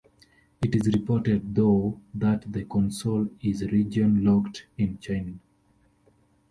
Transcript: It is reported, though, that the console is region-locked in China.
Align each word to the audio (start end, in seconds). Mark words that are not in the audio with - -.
It 0.63 0.73
is 0.73 0.87
reported, 0.87 1.53
though, 1.53 2.01
that 2.15 2.51
the 2.51 2.63
console 2.65 3.29
is 3.39 3.61
region-locked 3.71 4.65
in 4.75 4.97
China. 4.97 5.35